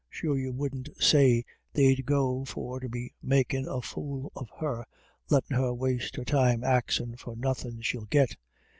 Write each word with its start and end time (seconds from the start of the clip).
Sure 0.09 0.35
you 0.35 0.51
wouldn't 0.51 0.89
say 0.99 1.45
they'd 1.73 2.07
go 2.07 2.43
for 2.43 2.79
to 2.79 2.89
be 2.89 3.13
makin' 3.21 3.67
a 3.67 3.83
fool 3.83 4.31
of 4.35 4.49
her, 4.57 4.83
lettin' 5.29 5.55
her 5.55 5.75
waste 5.75 6.15
her 6.15 6.25
time 6.25 6.63
axin' 6.63 7.15
for 7.17 7.35
nothin' 7.35 7.81
she'll 7.83 8.05
git. 8.05 8.35